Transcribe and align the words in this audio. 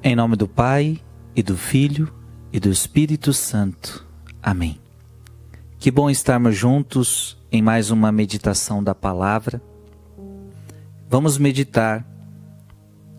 Em 0.00 0.14
nome 0.14 0.36
do 0.36 0.46
Pai, 0.46 1.00
e 1.34 1.42
do 1.42 1.56
Filho, 1.56 2.08
e 2.52 2.60
do 2.60 2.70
Espírito 2.70 3.32
Santo. 3.32 4.06
Amém. 4.40 4.80
Que 5.76 5.90
bom 5.90 6.08
estarmos 6.08 6.56
juntos 6.56 7.36
em 7.50 7.60
mais 7.60 7.90
uma 7.90 8.12
meditação 8.12 8.82
da 8.82 8.94
palavra. 8.94 9.60
Vamos 11.10 11.36
meditar 11.36 12.06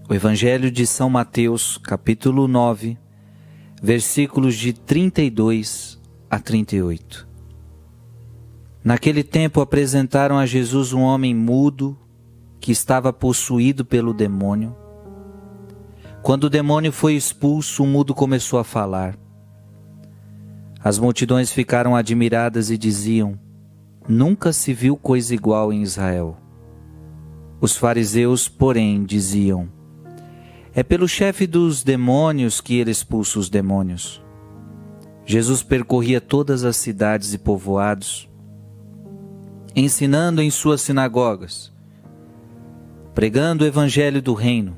o 0.08 0.14
Evangelho 0.14 0.72
de 0.72 0.88
São 0.88 1.10
Mateus, 1.10 1.78
capítulo 1.78 2.48
9, 2.48 2.98
versículos 3.82 4.56
de 4.56 4.72
32 4.72 6.00
a 6.30 6.40
38. 6.40 7.28
Naquele 8.82 9.24
tempo 9.24 9.60
apresentaram 9.60 10.38
a 10.38 10.46
Jesus 10.46 10.94
um 10.94 11.02
homem 11.02 11.36
mudo 11.36 11.98
que 12.58 12.72
estava 12.72 13.12
possuído 13.12 13.84
pelo 13.84 14.14
demônio. 14.14 14.74
Quando 16.30 16.44
o 16.44 16.50
demônio 16.52 16.92
foi 16.92 17.16
expulso, 17.16 17.82
o 17.82 17.88
mudo 17.88 18.14
começou 18.14 18.60
a 18.60 18.64
falar. 18.64 19.18
As 20.80 21.00
multidões 21.00 21.52
ficaram 21.52 21.96
admiradas 21.96 22.70
e 22.70 22.78
diziam: 22.78 23.34
Nunca 24.08 24.54
se 24.54 24.72
viu 24.72 24.96
coisa 24.96 25.34
igual 25.34 25.74
em 25.74 25.82
Israel. 25.82 26.38
Os 27.60 27.76
fariseus, 27.76 28.48
porém, 28.48 29.04
diziam: 29.04 29.68
É 30.72 30.84
pelo 30.84 31.08
chefe 31.08 31.48
dos 31.48 31.84
demônios 31.84 32.62
que 32.62 32.76
ele 32.76 32.92
expulsa 32.92 33.40
os 33.40 33.50
demônios. 33.50 34.24
Jesus 35.26 35.64
percorria 35.64 36.22
todas 36.22 36.64
as 36.64 36.78
cidades 36.78 37.34
e 37.34 37.40
povoados, 37.40 38.30
ensinando 39.76 40.44
em 40.44 40.52
suas 40.52 40.82
sinagogas, 40.82 41.74
pregando 43.16 43.64
o 43.64 43.68
evangelho 43.68 44.22
do 44.22 44.36
reino 44.36 44.78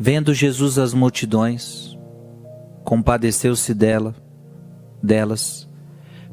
Vendo 0.00 0.32
Jesus 0.32 0.78
as 0.78 0.94
multidões, 0.94 1.98
compadeceu-se 2.84 3.74
dela, 3.74 4.14
delas, 5.02 5.68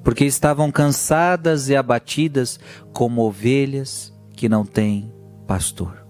porque 0.03 0.23
estavam 0.23 0.71
cansadas 0.71 1.67
e 1.67 1.75
abatidas 1.75 2.59
como 2.93 3.23
ovelhas 3.23 4.13
que 4.33 4.47
não 4.47 4.63
têm 4.63 5.11
pastor. 5.47 6.05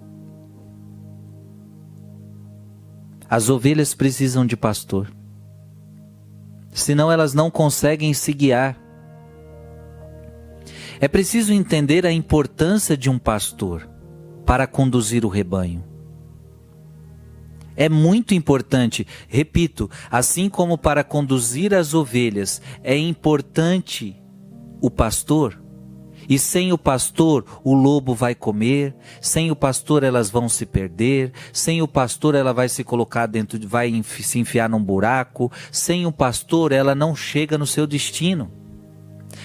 As 3.30 3.50
ovelhas 3.50 3.94
precisam 3.94 4.46
de 4.46 4.58
pastor. 4.58 5.10
Senão 6.74 7.10
elas 7.10 7.34
não 7.34 7.50
conseguem 7.50 8.14
se 8.14 8.34
guiar. 8.34 8.78
É 11.00 11.08
preciso 11.08 11.54
entender 11.54 12.06
a 12.06 12.12
importância 12.12 12.98
de 12.98 13.10
um 13.10 13.18
pastor 13.18 13.90
para 14.46 14.68
conduzir 14.68 15.24
o 15.24 15.30
rebanho 15.30 15.95
é 17.76 17.90
muito 17.90 18.34
importante. 18.34 19.06
Repito, 19.28 19.90
assim 20.10 20.50
como 20.50 20.78
para 20.78 21.04
conduzir 21.04 21.74
as 21.74 21.94
ovelhas 21.94 22.62
é 22.84 22.98
importante 22.98 24.16
o 24.82 24.90
pastor, 24.90 25.62
e 26.28 26.40
sem 26.40 26.74
o 26.74 26.78
pastor 26.78 27.46
o 27.64 27.74
lobo 27.74 28.14
vai 28.14 28.34
comer, 28.34 28.96
sem 29.22 29.52
o 29.52 29.56
pastor 29.56 30.04
elas 30.04 30.30
vão 30.30 30.50
se 30.50 30.66
perder, 30.66 31.32
sem 31.54 31.82
o 31.82 31.88
pastor 31.88 32.36
ela 32.36 32.54
vai 32.54 32.68
se 32.68 32.84
colocar 32.84 33.28
dentro, 33.28 33.60
vai 33.68 34.02
se 34.04 34.40
enfiar 34.40 34.70
num 34.70 34.84
buraco, 34.84 35.52
sem 35.72 36.06
o 36.06 36.12
pastor 36.12 36.72
ela 36.72 36.96
não 36.96 37.16
chega 37.16 37.58
no 37.58 37.68
seu 37.68 37.86
destino. 37.86 38.52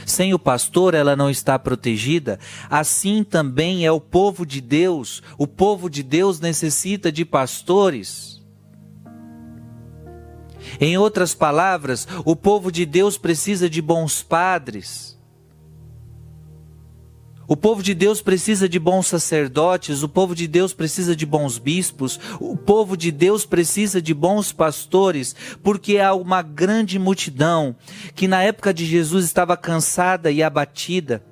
Sem 0.06 0.33
o 0.33 0.38
pastor 0.38 0.94
ela 0.94 1.16
não 1.16 1.28
está 1.28 1.59
protegida. 1.59 2.38
Assim 2.69 3.22
também 3.25 3.84
é 3.84 3.93
o 3.93 4.00
povo 4.00 4.47
de 4.47 4.60
Deus. 4.60 5.22
O 5.37 5.47
povo 5.47 5.91
de 5.91 6.03
Deus 6.03 6.41
necessita 6.41 7.10
de 7.10 7.25
pastores. 7.25 8.29
Em 10.78 10.98
outras 10.98 11.34
palavras, 11.34 12.06
o 12.25 12.36
povo 12.36 12.70
de 12.70 12.84
Deus 12.84 13.16
precisa 13.16 13.69
de 13.69 13.81
bons 13.81 14.22
padres. 14.22 15.19
O 17.48 17.56
povo 17.56 17.82
de 17.82 17.94
Deus 17.94 18.22
precisa 18.22 18.69
de 18.69 18.78
bons 18.78 19.09
sacerdotes, 19.09 20.04
o 20.04 20.09
povo 20.09 20.36
de 20.36 20.47
Deus 20.47 20.72
precisa 20.72 21.16
de 21.16 21.26
bons 21.26 21.59
bispos, 21.59 22.20
o 22.38 22.56
povo 22.56 22.97
de 22.97 23.10
Deus 23.10 23.44
precisa 23.44 24.00
de 24.00 24.14
bons 24.14 24.53
pastores, 24.53 25.34
porque 25.60 25.98
há 25.98 26.14
uma 26.14 26.42
grande 26.42 26.97
multidão 26.97 27.75
que 28.14 28.28
na 28.28 28.41
época 28.41 28.72
de 28.72 28.86
Jesus 28.86 29.25
estava 29.25 29.56
cansada 29.56 30.30
e 30.30 30.44
abatida 30.44 31.25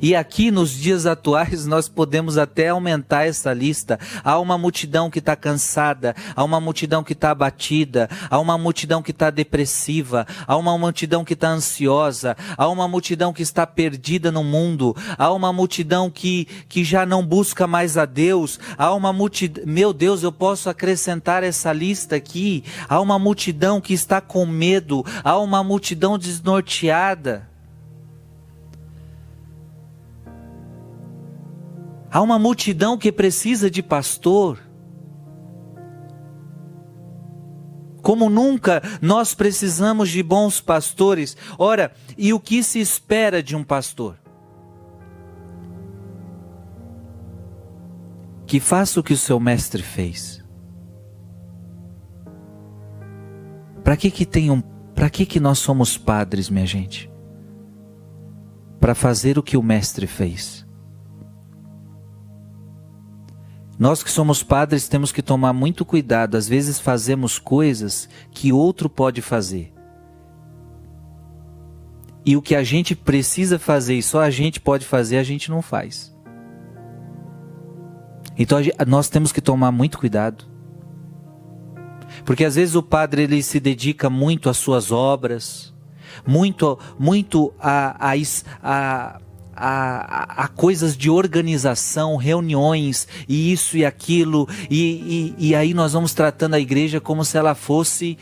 e 0.00 0.14
aqui 0.14 0.50
nos 0.50 0.70
dias 0.72 1.06
atuais 1.06 1.66
nós 1.66 1.88
podemos 1.88 2.38
até 2.38 2.68
aumentar 2.68 3.26
essa 3.26 3.52
lista. 3.52 3.98
Há 4.22 4.38
uma 4.38 4.56
multidão 4.56 5.10
que 5.10 5.18
está 5.18 5.34
cansada, 5.34 6.14
há 6.34 6.44
uma 6.44 6.60
multidão 6.60 7.02
que 7.02 7.12
está 7.12 7.30
abatida, 7.30 8.08
há 8.28 8.38
uma 8.38 8.56
multidão 8.56 9.02
que 9.02 9.10
está 9.10 9.30
depressiva, 9.30 10.26
há 10.46 10.56
uma 10.56 10.76
multidão 10.78 11.24
que 11.24 11.34
está 11.34 11.48
ansiosa, 11.48 12.36
há 12.56 12.68
uma 12.68 12.86
multidão 12.86 13.32
que 13.32 13.42
está 13.42 13.66
perdida 13.66 14.30
no 14.30 14.44
mundo, 14.44 14.96
há 15.18 15.32
uma 15.32 15.52
multidão 15.52 16.10
que, 16.10 16.46
que 16.68 16.84
já 16.84 17.04
não 17.04 17.24
busca 17.24 17.66
mais 17.66 17.96
a 17.96 18.04
Deus, 18.04 18.58
há 18.76 18.92
uma 18.94 19.12
multidão, 19.12 19.64
meu 19.66 19.92
Deus, 19.92 20.22
eu 20.22 20.32
posso 20.32 20.68
acrescentar 20.70 21.42
essa 21.42 21.72
lista 21.72 22.16
aqui. 22.16 22.64
Há 22.88 23.00
uma 23.00 23.18
multidão 23.18 23.80
que 23.80 23.92
está 23.92 24.20
com 24.20 24.46
medo, 24.46 25.04
há 25.24 25.38
uma 25.38 25.62
multidão 25.62 26.18
desnorteada. 26.18 27.49
Há 32.10 32.20
uma 32.20 32.38
multidão 32.38 32.98
que 32.98 33.12
precisa 33.12 33.70
de 33.70 33.82
pastor. 33.82 34.58
Como 38.02 38.28
nunca 38.28 38.82
nós 39.00 39.32
precisamos 39.32 40.08
de 40.08 40.22
bons 40.22 40.60
pastores. 40.60 41.36
Ora, 41.56 41.92
e 42.18 42.32
o 42.32 42.40
que 42.40 42.62
se 42.62 42.80
espera 42.80 43.40
de 43.42 43.54
um 43.54 43.62
pastor? 43.62 44.18
Que 48.44 48.58
faça 48.58 48.98
o 48.98 49.02
que 49.02 49.12
o 49.12 49.18
seu 49.18 49.38
mestre 49.38 49.82
fez. 49.82 50.42
Para 53.84 53.96
que 53.96 54.10
que 54.10 54.26
tem 54.26 54.50
um, 54.50 54.60
para 54.60 55.08
que 55.08 55.24
que 55.24 55.38
nós 55.38 55.60
somos 55.60 55.96
padres, 55.96 56.50
minha 56.50 56.66
gente? 56.66 57.08
Para 58.80 58.96
fazer 58.96 59.38
o 59.38 59.42
que 59.42 59.56
o 59.56 59.62
mestre 59.62 60.08
fez. 60.08 60.68
Nós 63.80 64.02
que 64.02 64.10
somos 64.10 64.42
padres 64.42 64.88
temos 64.88 65.10
que 65.10 65.22
tomar 65.22 65.54
muito 65.54 65.86
cuidado, 65.86 66.36
às 66.36 66.46
vezes 66.46 66.78
fazemos 66.78 67.38
coisas 67.38 68.10
que 68.30 68.52
outro 68.52 68.90
pode 68.90 69.22
fazer. 69.22 69.72
E 72.22 72.36
o 72.36 72.42
que 72.42 72.54
a 72.54 72.62
gente 72.62 72.94
precisa 72.94 73.58
fazer 73.58 73.94
e 73.94 74.02
só 74.02 74.20
a 74.20 74.28
gente 74.28 74.60
pode 74.60 74.84
fazer, 74.84 75.16
a 75.16 75.22
gente 75.22 75.50
não 75.50 75.62
faz. 75.62 76.14
Então 78.36 78.58
nós 78.86 79.08
temos 79.08 79.32
que 79.32 79.40
tomar 79.40 79.72
muito 79.72 79.98
cuidado. 79.98 80.44
Porque 82.26 82.44
às 82.44 82.56
vezes 82.56 82.74
o 82.74 82.82
padre 82.82 83.22
ele 83.22 83.42
se 83.42 83.58
dedica 83.58 84.10
muito 84.10 84.50
às 84.50 84.58
suas 84.58 84.92
obras, 84.92 85.72
muito 86.26 86.78
muito 86.98 87.50
a, 87.58 88.10
a, 88.10 88.14
a 88.62 89.20
a, 89.60 90.44
a, 90.44 90.48
coisas 90.48 90.96
de 90.96 91.10
organização, 91.10 92.16
reuniões 92.16 93.06
e 93.28 93.52
isso 93.52 93.76
e 93.76 93.84
aquilo, 93.84 94.48
e, 94.70 95.34
e, 95.38 95.48
e 95.48 95.54
aí 95.54 95.74
nós 95.74 95.92
vamos 95.92 96.14
tratando 96.14 96.54
a 96.54 96.60
igreja 96.60 97.00
como 97.00 97.24
se 97.24 97.36
ela 97.36 97.54
fosse 97.54 98.16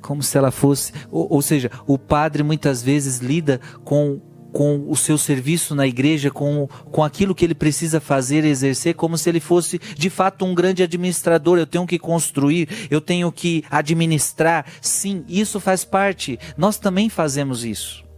como 0.00 0.22
se 0.22 0.36
ela 0.36 0.50
fosse, 0.50 0.92
ou, 1.10 1.34
ou, 1.34 1.42
seja, 1.42 1.70
o 1.86 1.98
padre 1.98 2.42
muitas 2.42 2.82
vezes 2.82 3.18
lida 3.18 3.60
com, 3.84 4.18
com 4.50 4.86
o 4.88 4.96
seu 4.96 5.16
serviço 5.16 5.74
na 5.74 5.86
igreja, 5.86 6.30
com, 6.30 6.66
com 6.90 7.04
aquilo 7.04 7.34
que 7.34 7.44
ele 7.44 7.54
precisa 7.54 8.00
fazer, 8.00 8.44
exercer, 8.44 8.94
como 8.94 9.16
se 9.16 9.28
ele 9.28 9.40
fosse 9.40 9.78
de 9.78 10.10
fato 10.10 10.44
um 10.44 10.54
grande 10.54 10.82
administrador. 10.82 11.58
Eu 11.58 11.66
tenho 11.66 11.86
que 11.86 11.98
construir, 11.98 12.68
eu 12.90 13.00
tenho 13.00 13.30
que 13.30 13.62
administrar. 13.70 14.64
Sim, 14.80 15.22
isso 15.28 15.60
faz 15.60 15.84
parte. 15.84 16.38
Nós 16.56 16.78
também 16.78 17.08
fazemos 17.08 17.64
isso. 17.64 18.09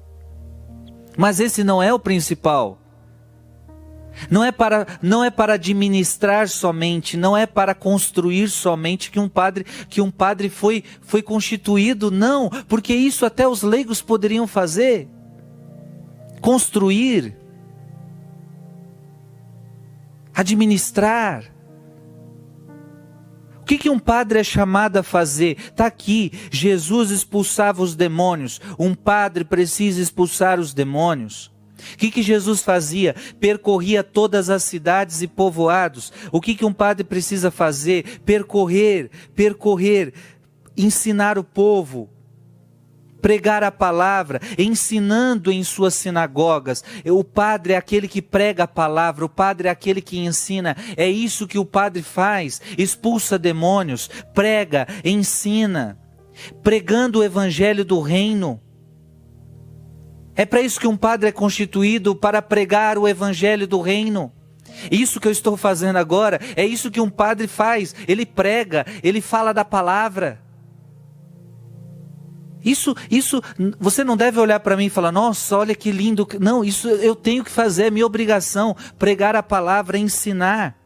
Mas 1.17 1.41
esse 1.41 1.63
não 1.63 1.83
é 1.83 1.93
o 1.93 1.99
principal. 1.99 2.79
Não 4.31 4.45
é 4.45 4.53
para 4.53 4.87
não 5.01 5.25
é 5.25 5.31
para 5.31 5.55
administrar 5.55 6.49
somente, 6.49 7.17
não 7.17 7.37
é 7.37 7.47
para 7.47 7.75
construir 7.75 8.49
somente 8.49 9.11
que 9.11 9.19
um 9.19 9.29
padre 9.29 9.65
que 9.89 10.01
um 10.01 10.11
padre 10.11 10.49
foi 10.49 10.85
foi 11.01 11.23
constituído, 11.23 12.11
não, 12.11 12.51
porque 12.69 12.95
isso 12.95 13.25
até 13.25 13.49
os 13.49 13.63
leigos 13.63 14.03
poderiam 14.03 14.47
fazer. 14.47 15.09
Construir, 16.41 17.37
administrar. 20.35 21.45
O 23.63 23.65
que, 23.65 23.79
que 23.79 23.89
um 23.89 23.99
padre 23.99 24.41
é 24.41 24.45
chamado 24.45 24.97
a 24.97 25.03
fazer? 25.05 25.57
Está 25.57 25.87
aqui: 25.87 26.33
Jesus 26.51 27.13
expulsava 27.13 27.81
os 27.81 27.95
demônios. 27.95 28.61
Um 28.77 28.93
padre 28.93 29.45
precisa 29.45 30.03
expulsar 30.03 30.59
os 30.59 30.75
demônios. 30.75 31.47
O 31.95 31.97
que, 31.97 32.11
que 32.11 32.23
Jesus 32.23 32.61
fazia? 32.63 33.15
Percorria 33.39 34.03
todas 34.03 34.51
as 34.51 34.65
cidades 34.65 35.23
e 35.23 35.29
povoados. 35.29 36.13
O 36.33 36.41
que, 36.41 36.57
que 36.57 36.65
um 36.65 36.73
padre 36.73 37.05
precisa 37.05 37.53
fazer? 37.53 38.21
Percorrer, 38.25 39.11
percorrer, 39.35 40.13
ensinar 40.77 41.39
o 41.39 41.45
povo, 41.45 42.11
pregar 43.23 43.63
a 43.63 43.71
palavra, 43.71 44.41
ensinando 44.59 45.53
em 45.53 45.63
suas 45.63 45.95
sinagogas. 45.95 46.85
O 47.07 47.23
padre 47.23 47.75
é 47.75 47.77
aquele 47.77 48.09
que 48.09 48.21
prega 48.21 48.65
a 48.65 48.69
palavra, 48.69 49.25
o 49.25 49.29
padre 49.29 49.69
é 49.69 49.71
aquele 49.71 50.03
que 50.03 50.19
ensina. 50.19 50.77
É 50.97 51.09
isso 51.09 51.47
que 51.47 51.59
o 51.59 51.65
padre 51.65 52.03
faz: 52.03 52.61
expulsa 52.77 53.39
demônios, 53.39 54.11
prega, 54.35 54.87
ensina, 55.05 55.97
pregando 56.63 57.21
o 57.21 57.25
evangelho 57.25 57.85
do 57.85 58.01
reino. 58.01 58.61
É 60.35 60.45
para 60.45 60.63
isso 60.63 60.81
que 60.81 60.87
um 60.87 60.97
padre 60.97 61.29
é 61.29 61.33
constituído 61.33 62.17
para 62.17 62.43
pregar 62.43 62.99
o 62.99 63.07
evangelho 63.07 63.67
do 63.67 63.81
reino. 63.81 64.33
Isso 64.91 65.21
que 65.21 65.29
eu 65.29 65.33
estou 65.33 65.57
fazendo 65.57 65.97
agora 65.97 66.41
é 66.57 66.65
isso 66.65 66.91
que 66.91 67.01
um 67.01 67.11
padre 67.11 67.47
faz. 67.47 67.95
Ele 68.09 68.25
prega, 68.25 68.85
ele 69.03 69.21
fala 69.21 69.53
da 69.53 69.65
palavra. 69.65 70.41
Isso, 72.65 72.95
isso, 73.11 73.43
você 73.79 74.05
não 74.05 74.17
deve 74.17 74.39
olhar 74.39 74.61
para 74.61 74.77
mim 74.77 74.87
e 74.87 74.91
falar, 74.91 75.13
nossa, 75.13 75.57
olha 75.57 75.75
que 75.75 75.91
lindo. 75.91 76.27
Não, 76.41 76.65
isso 76.65 76.89
eu 76.89 77.15
tenho 77.15 77.45
que 77.45 77.51
fazer, 77.51 77.87
é 77.87 77.91
minha 77.91 78.07
obrigação. 78.07 78.77
Pregar 78.99 79.35
a 79.37 79.43
palavra, 79.43 79.99
ensinar. 79.99 80.77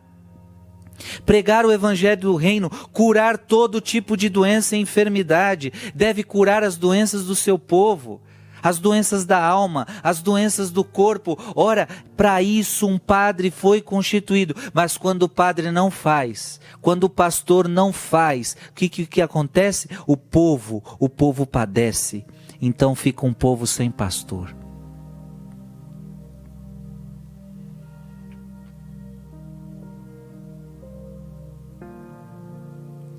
Pregar 1.24 1.66
o 1.66 1.72
evangelho 1.72 2.20
do 2.22 2.36
reino, 2.36 2.70
curar 2.92 3.36
todo 3.36 3.80
tipo 3.80 4.16
de 4.16 4.28
doença 4.28 4.76
e 4.76 4.80
enfermidade, 4.80 5.72
deve 5.94 6.22
curar 6.22 6.64
as 6.64 6.76
doenças 6.76 7.24
do 7.26 7.34
seu 7.34 7.58
povo 7.58 8.20
as 8.66 8.80
doenças 8.80 9.24
da 9.24 9.40
alma, 9.40 9.86
as 10.02 10.20
doenças 10.20 10.72
do 10.72 10.82
corpo. 10.82 11.38
Ora, 11.54 11.88
para 12.16 12.42
isso 12.42 12.88
um 12.88 12.98
padre 12.98 13.48
foi 13.48 13.80
constituído. 13.80 14.56
Mas 14.74 14.98
quando 14.98 15.22
o 15.22 15.28
padre 15.28 15.70
não 15.70 15.88
faz, 15.88 16.60
quando 16.80 17.04
o 17.04 17.08
pastor 17.08 17.68
não 17.68 17.92
faz, 17.92 18.56
o 18.70 18.72
que, 18.72 18.88
que, 18.88 19.06
que 19.06 19.22
acontece? 19.22 19.88
O 20.04 20.16
povo, 20.16 20.82
o 20.98 21.08
povo 21.08 21.46
padece. 21.46 22.26
Então 22.60 22.96
fica 22.96 23.24
um 23.24 23.32
povo 23.32 23.68
sem 23.68 23.88
pastor. 23.88 24.52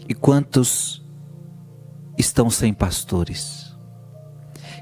E 0.10 0.14
quantos 0.14 1.02
estão 2.18 2.50
sem 2.50 2.74
pastores? 2.74 3.67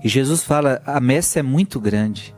E 0.04 0.10
Jesus 0.10 0.44
fala: 0.44 0.82
a 0.86 1.00
messe 1.00 1.40
é 1.40 1.44
muito 1.44 1.80
grande, 1.80 2.36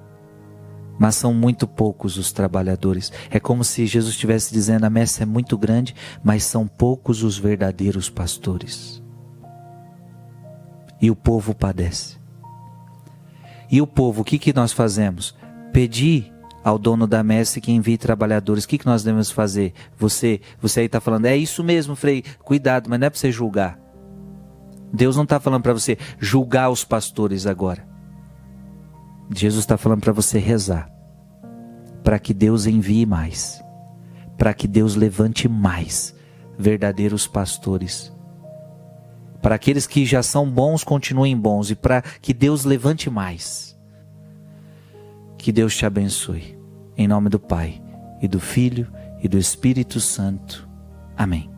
mas 0.99 1.15
são 1.15 1.33
muito 1.33 1.67
poucos 1.67 2.17
os 2.17 2.31
trabalhadores. 2.31 3.11
É 3.29 3.39
como 3.39 3.63
se 3.63 3.85
Jesus 3.85 4.13
estivesse 4.13 4.53
dizendo: 4.53 4.85
a 4.85 4.89
messe 4.89 5.23
é 5.23 5.25
muito 5.25 5.57
grande, 5.57 5.95
mas 6.23 6.43
são 6.43 6.67
poucos 6.67 7.23
os 7.23 7.37
verdadeiros 7.37 8.09
pastores. 8.09 9.01
E 11.01 11.11
o 11.11 11.15
povo 11.15 11.53
padece. 11.53 12.17
E 13.69 13.81
o 13.81 13.87
povo, 13.87 14.21
o 14.21 14.25
que, 14.25 14.39
que 14.39 14.53
nós 14.53 14.71
fazemos? 14.71 15.35
Pedir 15.73 16.33
ao 16.63 16.77
dono 16.77 17.07
da 17.07 17.23
messe 17.23 17.61
que 17.61 17.71
envie 17.71 17.97
trabalhadores. 17.97 18.63
O 18.63 18.67
que, 18.67 18.77
que 18.77 18.85
nós 18.85 19.03
devemos 19.03 19.31
fazer? 19.31 19.73
Você, 19.97 20.41
você 20.59 20.81
aí 20.81 20.85
está 20.85 20.99
falando, 20.99 21.25
é 21.25 21.37
isso 21.37 21.63
mesmo, 21.63 21.95
Frei, 21.95 22.23
cuidado, 22.43 22.89
mas 22.89 22.99
não 22.99 23.07
é 23.07 23.09
para 23.09 23.19
você 23.19 23.31
julgar. 23.31 23.79
Deus 24.91 25.15
não 25.15 25.23
está 25.23 25.39
falando 25.39 25.63
para 25.63 25.73
você 25.73 25.97
julgar 26.19 26.69
os 26.69 26.83
pastores 26.83 27.45
agora. 27.45 27.87
Jesus 29.33 29.63
está 29.63 29.77
falando 29.77 30.01
para 30.01 30.13
você 30.13 30.39
rezar. 30.39 30.89
Para 32.03 32.19
que 32.19 32.33
Deus 32.33 32.65
envie 32.65 33.05
mais. 33.05 33.61
Para 34.37 34.53
que 34.53 34.67
Deus 34.67 34.95
levante 34.95 35.47
mais 35.47 36.15
verdadeiros 36.57 37.27
pastores. 37.27 38.13
Para 39.41 39.55
aqueles 39.55 39.85
que 39.85 40.05
já 40.05 40.23
são 40.23 40.49
bons, 40.49 40.83
continuem 40.83 41.37
bons. 41.37 41.69
E 41.69 41.75
para 41.75 42.01
que 42.01 42.33
Deus 42.33 42.63
levante 42.63 43.09
mais. 43.09 43.77
Que 45.37 45.51
Deus 45.51 45.75
te 45.75 45.85
abençoe. 45.85 46.57
Em 46.95 47.07
nome 47.07 47.29
do 47.29 47.39
Pai, 47.39 47.81
e 48.21 48.27
do 48.27 48.39
Filho, 48.39 48.91
e 49.21 49.27
do 49.27 49.37
Espírito 49.37 49.99
Santo. 49.99 50.67
Amém. 51.15 51.56